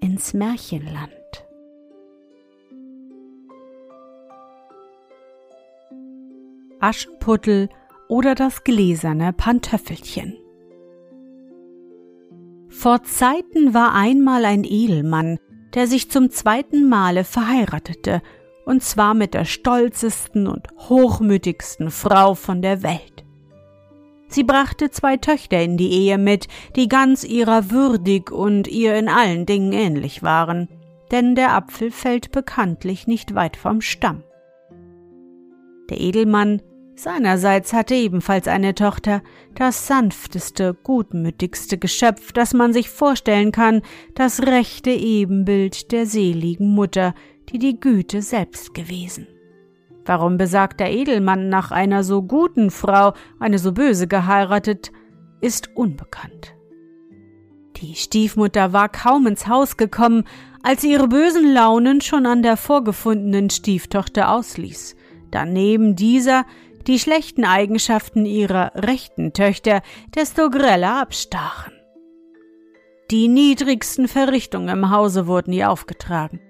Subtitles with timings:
[0.00, 1.10] ins Märchenland.
[6.80, 7.68] Aschenputtel
[8.08, 10.36] oder das gläserne Pantöffelchen.
[12.68, 15.38] Vor Zeiten war einmal ein Edelmann,
[15.74, 18.22] der sich zum zweiten Male verheiratete,
[18.64, 23.19] und zwar mit der stolzesten und hochmütigsten Frau von der Welt.
[24.30, 29.08] Sie brachte zwei Töchter in die Ehe mit, die ganz ihrer würdig und ihr in
[29.08, 30.68] allen Dingen ähnlich waren,
[31.10, 34.22] denn der Apfel fällt bekanntlich nicht weit vom Stamm.
[35.90, 36.62] Der Edelmann
[36.94, 39.22] seinerseits hatte ebenfalls eine Tochter,
[39.56, 43.82] das sanfteste, gutmütigste Geschöpf, das man sich vorstellen kann,
[44.14, 47.14] das rechte Ebenbild der seligen Mutter,
[47.48, 49.26] die die Güte selbst gewesen.
[50.04, 54.92] Warum besagt der Edelmann nach einer so guten Frau eine so böse geheiratet,
[55.40, 56.54] ist unbekannt.
[57.76, 60.24] Die Stiefmutter war kaum ins Haus gekommen,
[60.62, 64.96] als sie ihre bösen Launen schon an der vorgefundenen Stieftochter ausließ,
[65.30, 66.44] daneben dieser
[66.86, 69.82] die schlechten Eigenschaften ihrer rechten Töchter
[70.14, 71.72] desto greller abstachen.
[73.10, 76.40] Die niedrigsten Verrichtungen im Hause wurden ihr aufgetragen.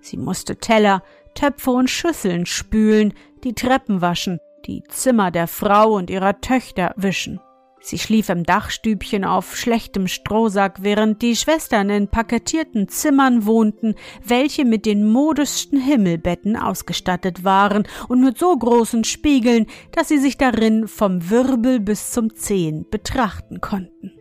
[0.00, 1.02] Sie musste Teller,
[1.34, 7.40] Töpfe und Schüsseln spülen, die Treppen waschen, die Zimmer der Frau und ihrer Töchter wischen.
[7.84, 14.64] Sie schlief im Dachstübchen auf schlechtem Strohsack, während die Schwestern in paketierten Zimmern wohnten, welche
[14.64, 20.86] mit den modesten Himmelbetten ausgestattet waren und mit so großen Spiegeln, dass sie sich darin
[20.86, 24.12] vom Wirbel bis zum Zehen betrachten konnten.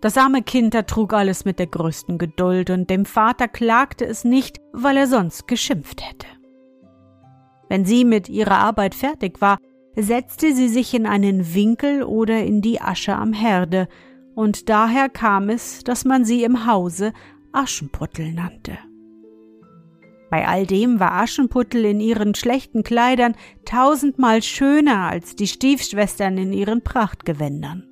[0.00, 4.60] Das arme Kind ertrug alles mit der größten Geduld, und dem Vater klagte es nicht,
[4.72, 6.26] weil er sonst geschimpft hätte.
[7.68, 9.58] Wenn sie mit ihrer Arbeit fertig war,
[9.96, 13.88] setzte sie sich in einen Winkel oder in die Asche am Herde,
[14.36, 17.12] und daher kam es, dass man sie im Hause
[17.52, 18.78] Aschenputtel nannte.
[20.30, 23.34] Bei all dem war Aschenputtel in ihren schlechten Kleidern
[23.64, 27.87] tausendmal schöner als die Stiefschwestern in ihren Prachtgewändern.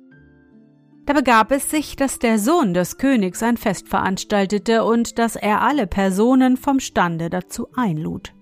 [1.07, 5.61] Da begab es sich, dass der Sohn des Königs ein Fest veranstaltete und dass er
[5.61, 8.33] alle Personen vom Stande dazu einlud.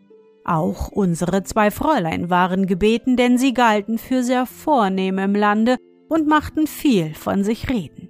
[0.46, 5.78] Auch unsere zwei Fräulein waren gebeten, denn sie galten für sehr vornehm im Lande
[6.09, 8.09] und machten viel von sich reden.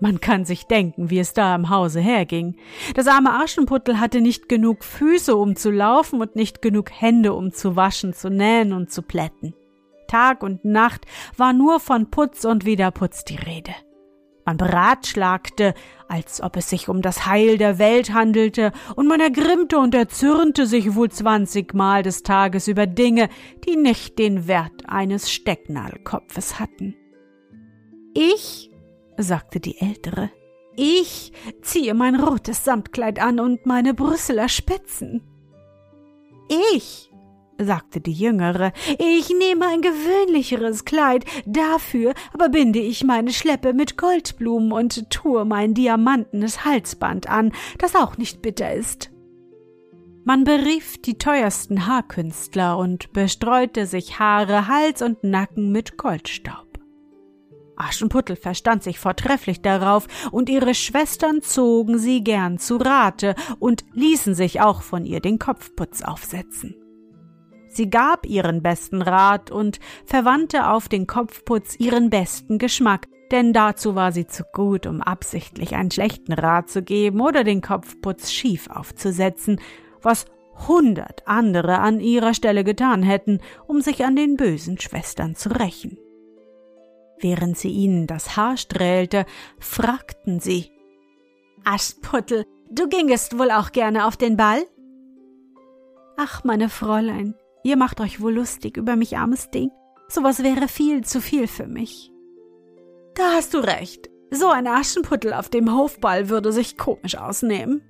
[0.00, 2.56] Man kann sich denken, wie es da im Hause herging.
[2.96, 7.52] Das arme Aschenputtel hatte nicht genug Füße, um zu laufen und nicht genug Hände, um
[7.52, 9.54] zu waschen, zu nähen und zu plätten.
[10.12, 11.06] Tag und Nacht
[11.38, 13.72] war nur von Putz und Wiederputz die Rede.
[14.44, 15.72] Man beratschlagte,
[16.06, 20.66] als ob es sich um das Heil der Welt handelte, und man ergrimmte und erzürnte
[20.66, 23.30] sich wohl zwanzigmal des Tages über Dinge,
[23.66, 26.94] die nicht den Wert eines Stecknadelkopfes hatten.
[28.12, 28.70] Ich,
[29.16, 30.30] sagte die Ältere,
[30.76, 35.22] ich ziehe mein rotes Samtkleid an und meine Brüsseler Spitzen.
[36.74, 37.11] Ich,
[37.64, 43.96] sagte die Jüngere, ich nehme ein gewöhnlicheres Kleid, dafür aber binde ich meine Schleppe mit
[43.96, 49.10] Goldblumen und tue mein diamantenes Halsband an, das auch nicht bitter ist.
[50.24, 56.72] Man berief die teuersten Haarkünstler und bestreute sich Haare, Hals und Nacken mit Goldstaub.
[57.76, 64.34] Aschenputtel verstand sich vortrefflich darauf, und ihre Schwestern zogen sie gern zu Rate und ließen
[64.34, 66.76] sich auch von ihr den Kopfputz aufsetzen.
[67.72, 73.94] Sie gab ihren besten Rat und verwandte auf den Kopfputz ihren besten Geschmack, denn dazu
[73.94, 78.68] war sie zu gut, um absichtlich einen schlechten Rat zu geben oder den Kopfputz schief
[78.68, 79.58] aufzusetzen,
[80.02, 80.26] was
[80.68, 85.98] hundert andere an ihrer Stelle getan hätten, um sich an den bösen Schwestern zu rächen.
[87.20, 89.24] Während sie ihnen das Haar strählte,
[89.58, 90.70] fragten sie
[91.64, 94.62] Aschputtel, du gingest wohl auch gerne auf den Ball?
[96.18, 99.70] Ach, meine Fräulein, ihr macht euch wohl lustig über mich, armes Ding.
[100.08, 102.10] Sowas wäre viel zu viel für mich.
[103.14, 104.10] Da hast du recht.
[104.30, 107.82] So ein Aschenputtel auf dem Hofball würde sich komisch ausnehmen.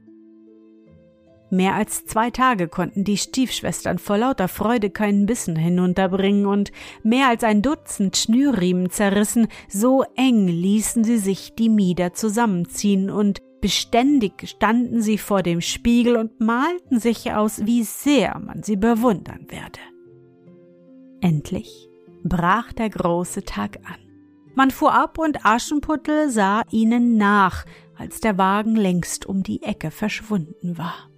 [1.53, 6.73] Mehr als zwei Tage konnten die Stiefschwestern vor lauter Freude keinen Bissen hinunterbringen und
[7.03, 13.43] mehr als ein Dutzend Schnürriemen zerrissen, so eng ließen sie sich die Mieder zusammenziehen und
[13.63, 19.47] beständig standen sie vor dem Spiegel und malten sich aus, wie sehr man sie bewundern
[19.49, 19.79] werde.
[21.23, 21.89] Endlich
[22.25, 23.97] brach der große Tag an.
[24.55, 27.65] Man fuhr ab und Aschenputtel sah ihnen nach,
[27.97, 31.09] als der Wagen längst um die Ecke verschwunden war.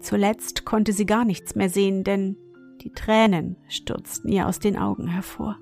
[0.00, 2.36] Zuletzt konnte sie gar nichts mehr sehen, denn
[2.82, 5.56] die Tränen stürzten ihr aus den Augen hervor.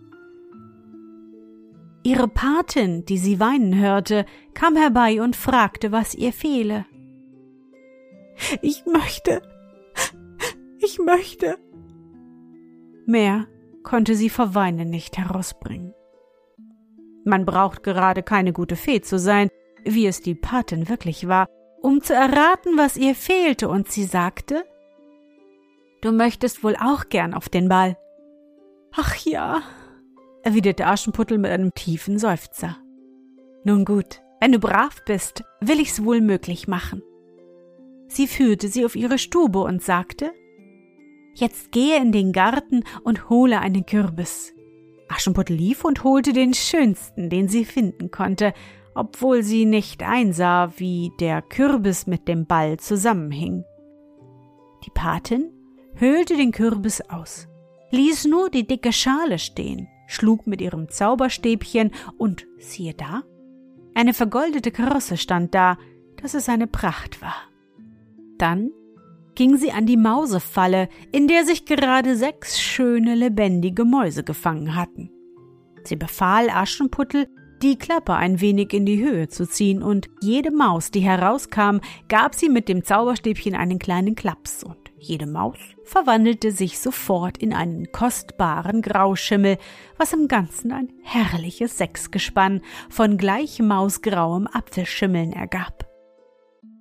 [2.08, 4.25] Ihre Patin, die sie weinen hörte,
[4.55, 6.87] kam herbei und fragte, was ihr fehle.
[8.62, 9.43] Ich möchte,
[10.78, 11.58] ich möchte.
[13.05, 13.46] Mehr
[13.82, 15.93] konnte sie vor Weinen nicht herausbringen.
[17.26, 19.50] Man braucht gerade keine gute Fee zu sein,
[19.84, 21.46] wie es die Patin wirklich war,
[21.82, 24.64] um zu erraten, was ihr fehlte, und sie sagte
[26.00, 27.99] Du möchtest wohl auch gern auf den Ball.
[28.96, 29.60] Ach ja,
[30.49, 32.79] erwiderte Aschenputtel mit einem tiefen Seufzer.
[33.65, 37.03] Nun gut, wenn du brav bist, will ich's wohl möglich machen.
[38.06, 40.33] Sie führte sie auf ihre Stube und sagte
[41.35, 44.55] Jetzt gehe in den Garten und hole einen Kürbis.
[45.09, 48.55] Aschenputtel lief und holte den schönsten, den sie finden konnte,
[48.94, 53.65] obwohl sie nicht einsah, wie der Kürbis mit dem Ball zusammenhing.
[54.87, 55.53] Die Patin
[55.94, 57.49] höhlte den Kürbis aus,
[57.91, 63.22] ließ nur die dicke Schale stehen, schlug mit ihrem Zauberstäbchen und siehe da,
[63.94, 65.78] eine vergoldete Karosse stand da,
[66.20, 67.37] dass es eine Pracht war.
[68.38, 68.70] Dann
[69.34, 75.10] ging sie an die Mausefalle, in der sich gerade sechs schöne lebendige Mäuse gefangen hatten.
[75.84, 77.28] Sie befahl Aschenputtel,
[77.62, 81.78] die Klappe ein wenig in die Höhe zu ziehen, und jede Maus, die herauskam,
[82.08, 87.53] gab sie mit dem Zauberstäbchen einen kleinen Klaps, und jede Maus verwandelte sich sofort in
[87.53, 89.59] einen kostbaren Grauschimmel,
[89.97, 95.89] was im Ganzen ein herrliches Sechsgespann von gleich mausgrauem Apfelschimmeln ergab.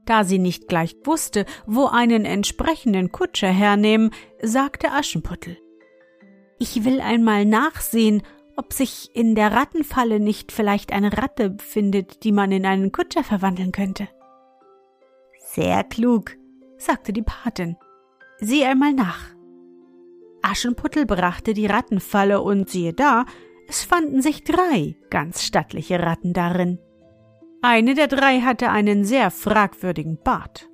[0.05, 4.11] Da sie nicht gleich wusste, wo einen entsprechenden Kutscher hernehmen,
[4.41, 5.57] sagte Aschenputtel.
[6.59, 8.23] Ich will einmal nachsehen,
[8.55, 13.23] ob sich in der Rattenfalle nicht vielleicht eine Ratte befindet, die man in einen Kutscher
[13.23, 14.07] verwandeln könnte.
[15.39, 16.35] Sehr klug,
[16.77, 17.77] sagte die Patin.
[18.39, 19.35] Sieh einmal nach.
[20.41, 23.25] Aschenputtel brachte die Rattenfalle und siehe da,
[23.67, 26.79] es fanden sich drei ganz stattliche Ratten darin.
[27.61, 30.69] Eine der drei hatte einen sehr fragwürdigen Bart.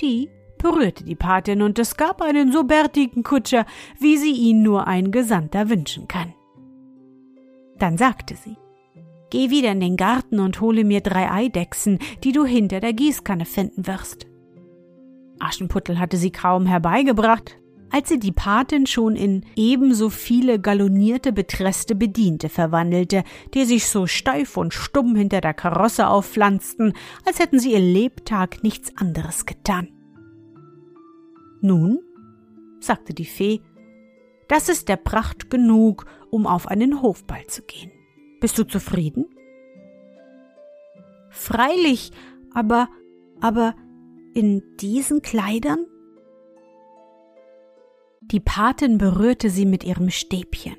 [0.00, 3.66] Die berührte die Patin und es gab einen so bärtigen Kutscher,
[4.00, 6.34] wie sie ihn nur ein Gesandter wünschen kann.
[7.78, 8.56] Dann sagte sie,
[9.30, 13.46] Geh wieder in den Garten und hole mir drei Eidechsen, die du hinter der Gießkanne
[13.46, 14.26] finden wirst.
[15.42, 17.56] Aschenputtel hatte sie kaum herbeigebracht,
[17.90, 23.22] als sie die Patin schon in ebenso viele galonierte, betresste Bediente verwandelte,
[23.52, 26.94] die sich so steif und stumm hinter der Karosse aufpflanzten,
[27.26, 29.88] als hätten sie ihr Lebtag nichts anderes getan.
[31.60, 32.00] Nun,
[32.80, 33.60] sagte die Fee,
[34.48, 37.92] das ist der Pracht genug, um auf einen Hofball zu gehen.
[38.40, 39.26] Bist du zufrieden?
[41.30, 42.10] Freilich,
[42.52, 42.88] aber,
[43.40, 43.74] aber
[44.34, 45.86] in diesen Kleidern?
[48.22, 50.76] Die Patin berührte sie mit ihrem Stäbchen.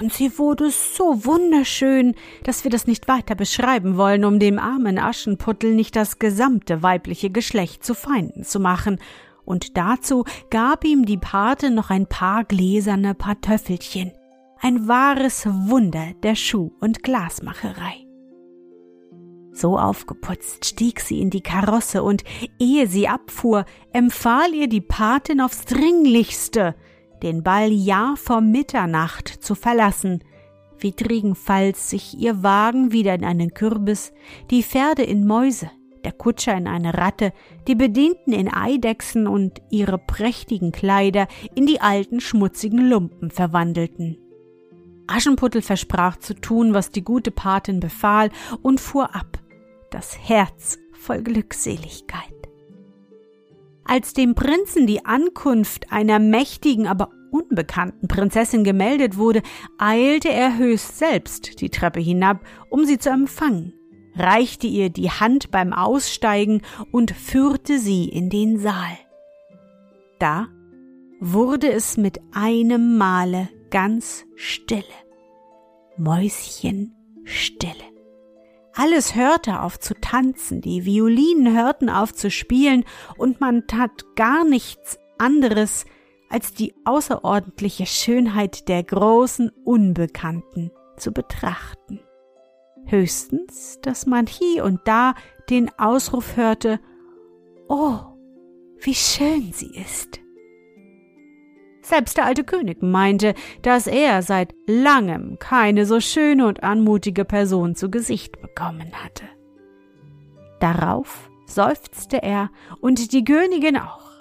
[0.00, 4.98] Und sie wurde so wunderschön, dass wir das nicht weiter beschreiben wollen, um dem armen
[4.98, 8.98] Aschenputtel nicht das gesamte weibliche Geschlecht zu Feinden zu machen
[9.44, 14.12] und dazu gab ihm die Pate noch ein paar gläserne Pantöffelchen,
[14.60, 18.01] ein wahres Wunder der Schuh- und Glasmacherei.
[19.52, 22.24] So aufgeputzt stieg sie in die Karosse und
[22.58, 26.74] ehe sie abfuhr, empfahl ihr die Patin aufs Dringlichste,
[27.22, 30.24] den Ball ja vor Mitternacht zu verlassen,
[30.78, 34.12] widrigenfalls sich ihr Wagen wieder in einen Kürbis,
[34.50, 35.70] die Pferde in Mäuse,
[36.04, 37.32] der Kutscher in eine Ratte,
[37.68, 44.18] die Bedienten in Eidechsen und ihre prächtigen Kleider in die alten schmutzigen Lumpen verwandelten.
[45.06, 48.30] Aschenputtel versprach zu tun, was die gute Patin befahl,
[48.62, 49.38] und fuhr ab,
[49.92, 52.32] das Herz voll Glückseligkeit.
[53.84, 59.42] Als dem Prinzen die Ankunft einer mächtigen, aber unbekannten Prinzessin gemeldet wurde,
[59.78, 63.74] eilte er höchst selbst die Treppe hinab, um sie zu empfangen
[64.16, 68.98] reichte ihr die Hand beim Aussteigen und führte sie in den Saal.
[70.18, 70.48] Da
[71.20, 74.84] wurde es mit einem Male ganz stille.
[75.96, 77.91] Mäuschenstille.
[78.74, 82.84] Alles hörte auf zu tanzen, die Violinen hörten auf zu spielen,
[83.16, 85.84] und man tat gar nichts anderes,
[86.30, 92.00] als die außerordentliche Schönheit der großen Unbekannten zu betrachten.
[92.86, 95.14] Höchstens, dass man hier und da
[95.50, 96.80] den Ausruf hörte
[97.68, 97.98] Oh,
[98.80, 100.20] wie schön sie ist.
[101.82, 107.74] Selbst der alte König meinte, dass er seit langem keine so schöne und anmutige Person
[107.74, 109.24] zu Gesicht bekommen hatte.
[110.60, 114.12] Darauf seufzte er und die Königin auch.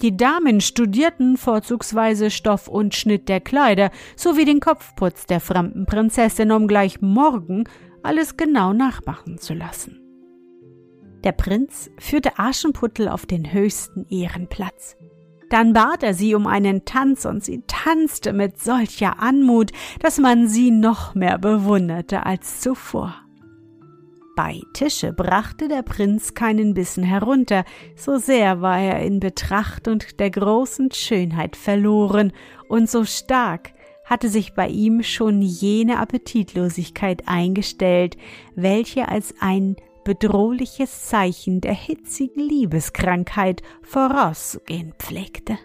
[0.00, 6.52] Die Damen studierten vorzugsweise Stoff und Schnitt der Kleider sowie den Kopfputz der fremden Prinzessin,
[6.52, 7.64] um gleich morgen
[8.02, 10.00] alles genau nachmachen zu lassen.
[11.24, 14.96] Der Prinz führte Aschenputtel auf den höchsten Ehrenplatz.
[15.50, 20.48] Dann bat er sie um einen Tanz und sie tanzte mit solcher Anmut, dass man
[20.48, 23.14] sie noch mehr bewunderte als zuvor.
[24.36, 27.64] Bei Tische brachte der Prinz keinen Bissen herunter,
[27.96, 32.32] so sehr war er in Betracht und der großen Schönheit verloren,
[32.68, 33.72] und so stark
[34.04, 38.16] hatte sich bei ihm schon jene Appetitlosigkeit eingestellt,
[38.54, 39.76] welche als ein
[40.08, 45.58] bedrohliches Zeichen der hitzigen Liebeskrankheit vorauszugehen pflegte.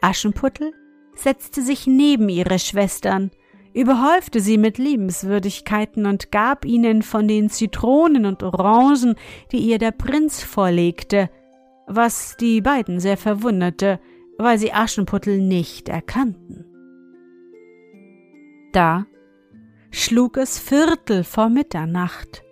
[0.00, 0.72] Aschenputtel
[1.16, 3.32] setzte sich neben ihre Schwestern,
[3.72, 9.16] überhäufte sie mit Liebenswürdigkeiten und gab ihnen von den Zitronen und Orangen,
[9.50, 11.30] die ihr der Prinz vorlegte,
[11.88, 13.98] was die beiden sehr verwunderte,
[14.38, 16.66] weil sie Aschenputtel nicht erkannten.
[18.72, 19.06] Da
[19.90, 22.43] schlug es Viertel vor Mitternacht.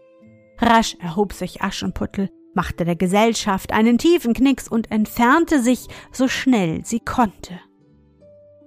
[0.62, 6.84] Rasch erhob sich Aschenputtel, machte der Gesellschaft einen tiefen Knicks und entfernte sich so schnell
[6.84, 7.58] sie konnte.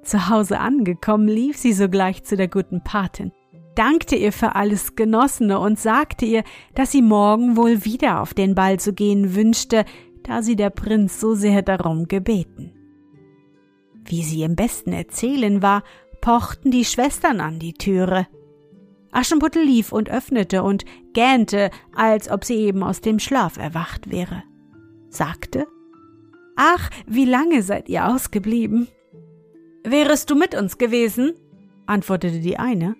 [0.03, 3.31] Zu Hause angekommen, lief sie sogleich zu der guten Patin,
[3.75, 6.43] dankte ihr für alles Genossene und sagte ihr,
[6.75, 9.85] dass sie morgen wohl wieder auf den Ball zu gehen wünschte,
[10.23, 12.73] da sie der Prinz so sehr darum gebeten.
[14.03, 15.83] Wie sie im besten erzählen war,
[16.21, 18.27] pochten die Schwestern an die Türe.
[19.15, 24.43] Aschenputtel lief und öffnete und gähnte, als ob sie eben aus dem Schlaf erwacht wäre.
[25.09, 25.67] Sagte,
[26.57, 28.87] Ach, wie lange seid ihr ausgeblieben?
[29.83, 31.33] Wärest du mit uns gewesen?
[31.85, 32.95] antwortete die eine.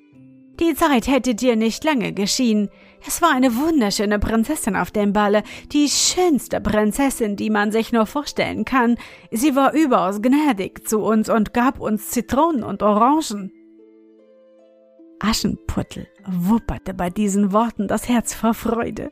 [0.59, 2.69] Die Zeit hätte dir nicht lange geschienen.
[3.05, 5.43] Es war eine wunderschöne Prinzessin auf dem Balle,
[5.73, 8.97] die schönste Prinzessin, die man sich nur vorstellen kann.
[9.31, 13.51] Sie war überaus gnädig zu uns und gab uns Zitronen und Orangen.
[15.19, 19.11] Aschenputtel wupperte bei diesen Worten das Herz vor Freude.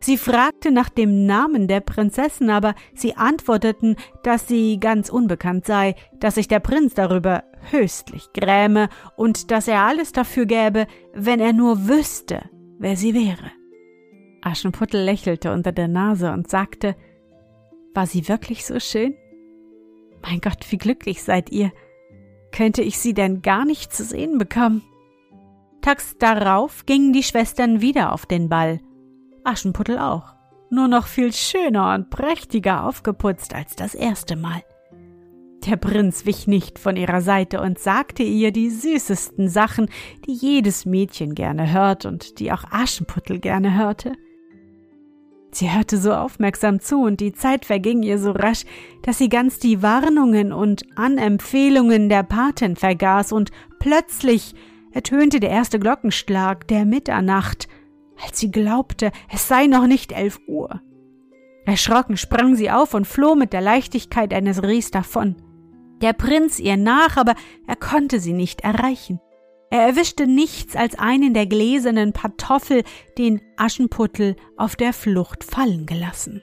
[0.00, 5.96] Sie fragte nach dem Namen der Prinzessin, aber sie antworteten, dass sie ganz unbekannt sei,
[6.20, 11.52] dass sich der Prinz darüber höchstlich gräme und dass er alles dafür gäbe, wenn er
[11.52, 13.50] nur wüsste, wer sie wäre.
[14.40, 16.94] Aschenputtel lächelte unter der Nase und sagte,
[17.92, 19.14] war sie wirklich so schön?
[20.22, 21.72] Mein Gott, wie glücklich seid ihr.
[22.52, 24.82] Könnte ich sie denn gar nicht zu sehen bekommen?
[25.80, 28.80] Tags darauf gingen die Schwestern wieder auf den Ball,
[29.44, 30.34] Aschenputtel auch,
[30.70, 34.62] nur noch viel schöner und prächtiger aufgeputzt als das erste Mal.
[35.66, 39.88] Der Prinz wich nicht von ihrer Seite und sagte ihr die süßesten Sachen,
[40.26, 44.12] die jedes Mädchen gerne hört und die auch Aschenputtel gerne hörte.
[45.50, 48.64] Sie hörte so aufmerksam zu und die Zeit verging ihr so rasch,
[49.02, 54.54] dass sie ganz die Warnungen und Anempfehlungen der Patin vergaß und plötzlich
[54.92, 57.68] ertönte der erste Glockenschlag der Mitternacht
[58.22, 60.80] als sie glaubte, es sei noch nicht elf Uhr.
[61.64, 65.36] Erschrocken sprang sie auf und floh mit der Leichtigkeit eines Rehs davon.
[66.00, 67.34] Der Prinz ihr nach, aber
[67.66, 69.20] er konnte sie nicht erreichen.
[69.70, 72.84] Er erwischte nichts als einen der gläsernen Pantoffel,
[73.18, 76.42] den Aschenputtel auf der Flucht fallen gelassen.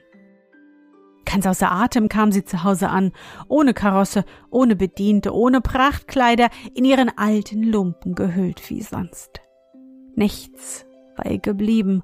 [1.25, 3.11] Ganz außer Atem kam sie zu Hause an,
[3.47, 9.41] ohne Karosse, ohne Bediente, ohne Prachtkleider, in ihren alten Lumpen gehüllt wie sonst.
[10.15, 10.85] Nichts
[11.17, 12.03] war ihr geblieben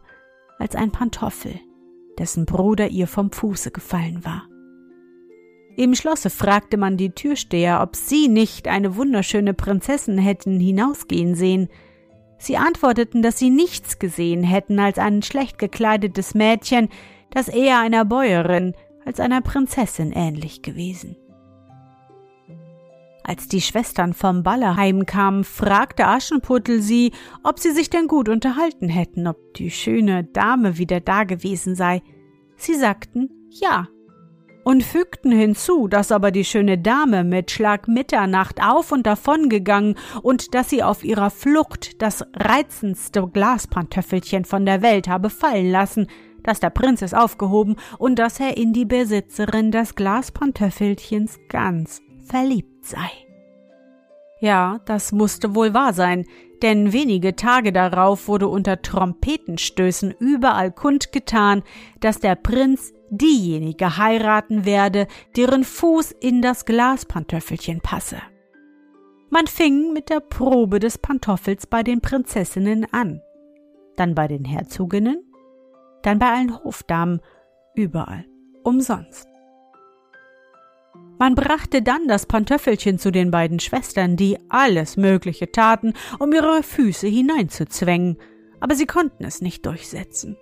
[0.60, 1.60] als ein Pantoffel,
[2.18, 4.44] dessen Bruder ihr vom Fuße gefallen war.
[5.78, 11.70] Im Schlosse fragte man die Türsteher, ob sie nicht eine wunderschöne Prinzessin hätten hinausgehen sehen.
[12.38, 16.90] Sie antworteten, dass sie nichts gesehen hätten als ein schlecht gekleidetes Mädchen,
[17.30, 18.74] das eher einer Bäuerin
[19.05, 21.15] als einer Prinzessin ähnlich gewesen.
[23.24, 27.12] Als die Schwestern vom Balle heimkamen, fragte Aschenputtel sie,
[27.43, 32.01] ob sie sich denn gut unterhalten hätten, ob die schöne Dame wieder da gewesen sei.
[32.58, 33.88] Sie sagten ja
[34.63, 39.96] und fügten hinzu, dass aber die schöne Dame mit Schlag Mitternacht auf und davon gegangen
[40.22, 46.08] und dass sie auf ihrer Flucht das reizendste Glaspantöffelchen von der Welt habe fallen lassen,
[46.43, 52.86] dass der Prinz es aufgehoben und dass er in die Besitzerin des Glaspantöffelchens ganz verliebt
[52.86, 53.10] sei.
[54.39, 56.25] Ja, das musste wohl wahr sein,
[56.62, 61.63] denn wenige Tage darauf wurde unter Trompetenstößen überall kundgetan,
[62.00, 68.17] dass der Prinz diejenige heiraten werde, deren Fuß in das Glaspantöffelchen passe.
[69.29, 73.21] Man fing mit der Probe des Pantoffels bei den Prinzessinnen an,
[73.95, 75.24] dann bei den Herzoginnen,
[76.01, 77.22] dann bei allen Hofdamen,
[77.75, 78.25] überall,
[78.63, 79.27] umsonst.
[81.20, 86.63] Man brachte dann das Pantöffelchen zu den beiden Schwestern, die alles Mögliche taten, um ihre
[86.63, 88.17] Füße hineinzuzwängen,
[88.60, 90.38] aber sie konnten es nicht durchsetzen.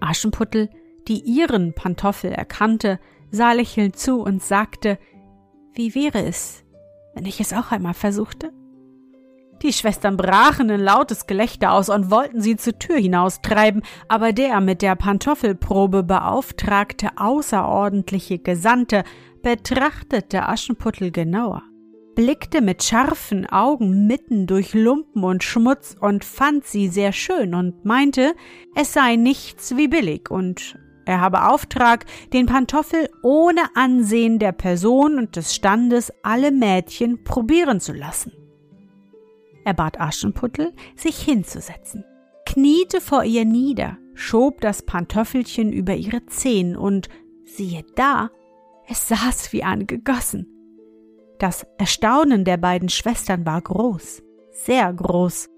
[0.00, 0.68] Aschenputtel,
[1.08, 3.00] die ihren Pantoffel erkannte,
[3.30, 4.98] sah lächelnd zu und sagte,
[5.72, 6.64] wie wäre es,
[7.14, 8.52] wenn ich es auch einmal versuchte?
[9.62, 14.60] Die Schwestern brachen in lautes Gelächter aus und wollten sie zur Tür hinaustreiben, aber der
[14.62, 19.04] mit der Pantoffelprobe beauftragte außerordentliche Gesandte
[19.42, 21.62] betrachtete Aschenputtel genauer,
[22.14, 27.84] blickte mit scharfen Augen mitten durch Lumpen und Schmutz und fand sie sehr schön und
[27.84, 28.34] meinte,
[28.74, 35.18] es sei nichts wie billig und er habe Auftrag, den Pantoffel ohne Ansehen der Person
[35.18, 38.32] und des Standes alle Mädchen probieren zu lassen.
[39.70, 42.04] Er bat Aschenputtel, sich hinzusetzen,
[42.44, 47.08] kniete vor ihr nieder, schob das Pantoffelchen über ihre Zehen und
[47.44, 48.30] siehe da,
[48.88, 50.48] es saß wie angegossen.
[51.38, 55.48] Das Erstaunen der beiden Schwestern war groß, sehr groß.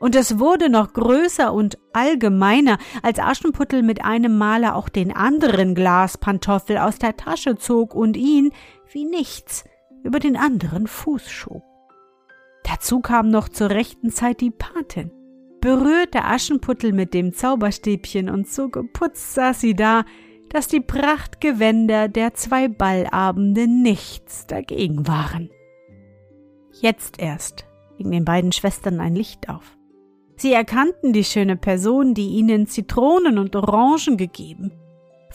[0.00, 5.76] Und es wurde noch größer und allgemeiner, als Aschenputtel mit einem Male auch den anderen
[5.76, 8.50] Glaspantoffel aus der Tasche zog und ihn,
[8.90, 9.62] wie nichts,
[10.02, 11.62] über den anderen Fuß schob.
[12.64, 15.10] Dazu kam noch zur rechten Zeit die Patin,
[15.60, 20.04] berührte Aschenputtel mit dem Zauberstäbchen und so geputzt saß sie da,
[20.48, 25.50] dass die Prachtgewänder der zwei Ballabende nichts dagegen waren.
[26.80, 29.76] Jetzt erst ging den beiden Schwestern ein Licht auf.
[30.36, 34.72] Sie erkannten die schöne Person, die ihnen Zitronen und Orangen gegeben,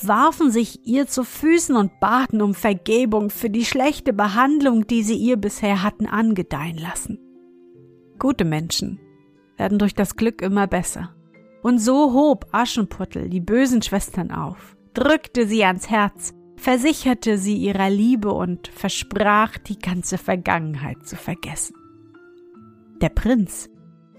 [0.05, 5.15] warfen sich ihr zu Füßen und baten um Vergebung für die schlechte Behandlung, die sie
[5.15, 7.19] ihr bisher hatten angedeihen lassen.
[8.19, 8.99] Gute Menschen
[9.55, 11.15] werden durch das Glück immer besser.
[11.63, 17.89] Und so hob Aschenputtel die bösen Schwestern auf drückte sie ans Herz, versicherte sie ihrer
[17.89, 21.75] Liebe und versprach, die ganze Vergangenheit zu vergessen.
[22.99, 23.69] Der Prinz,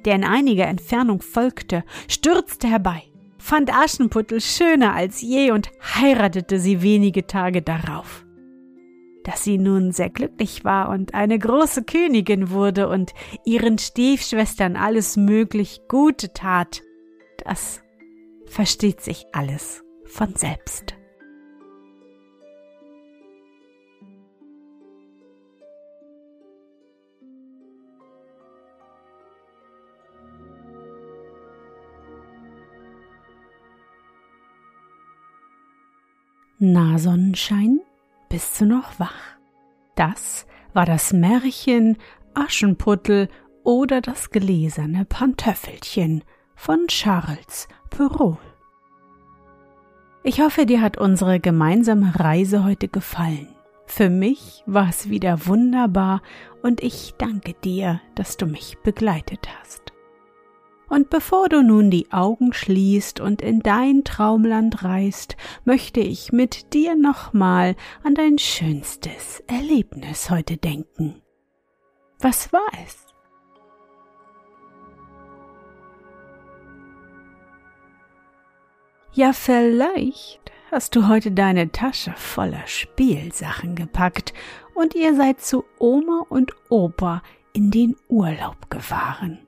[0.05, 3.03] der in einiger Entfernung folgte, stürzte herbei,
[3.39, 8.25] fand Aschenputtel schöner als je und heiratete sie wenige Tage darauf.
[9.25, 13.13] Dass sie nun sehr glücklich war und eine große Königin wurde und
[13.45, 16.83] ihren Stiefschwestern alles möglich Gute tat,
[17.45, 17.83] das
[18.47, 20.98] versteht sich alles von selbst.
[36.61, 37.79] Na Sonnenschein,
[38.29, 39.37] bist du noch wach?
[39.95, 41.99] Das war das Märchen
[42.35, 43.29] Aschenputtel
[43.63, 46.25] oder das gläserne Pantöffelchen
[46.57, 48.39] von Charles Perrault.
[50.25, 53.55] Ich hoffe, dir hat unsere gemeinsame Reise heute gefallen.
[53.87, 56.23] Für mich war es wieder wunderbar
[56.63, 59.93] und ich danke dir, dass du mich begleitet hast.
[60.89, 66.73] Und bevor du nun die Augen schließt und in dein Traumland reist, möchte ich mit
[66.73, 71.23] dir nochmal an dein schönstes Erlebnis heute denken.
[72.21, 73.07] Was war es?
[79.13, 84.33] Ja, vielleicht hast du heute deine Tasche voller Spielsachen gepackt
[84.75, 87.23] und ihr seid zu Oma und Opa
[87.53, 89.48] in den Urlaub gefahren.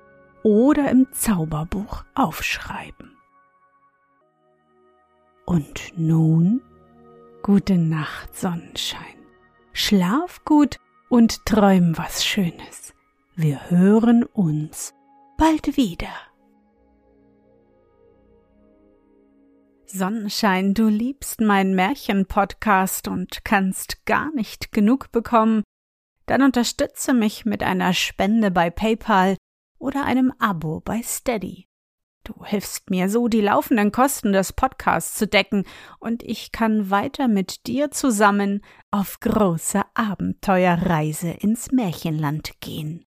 [0.43, 3.17] oder im Zauberbuch aufschreiben.
[5.45, 6.61] Und nun
[7.43, 8.99] gute Nacht, Sonnenschein.
[9.73, 12.93] Schlaf gut und träum was Schönes.
[13.35, 14.93] Wir hören uns
[15.37, 16.13] bald wieder.
[19.85, 25.63] Sonnenschein, du liebst meinen Märchen-Podcast und kannst gar nicht genug bekommen,
[26.27, 29.35] dann unterstütze mich mit einer Spende bei PayPal
[29.81, 31.67] oder einem Abo bei Steady.
[32.23, 35.65] Du hilfst mir so, die laufenden Kosten des Podcasts zu decken,
[35.99, 43.05] und ich kann weiter mit dir zusammen auf große Abenteuerreise ins Märchenland gehen.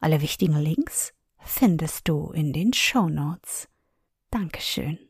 [0.00, 3.68] Alle wichtigen Links findest du in den Show Notes.
[4.30, 5.05] Dankeschön.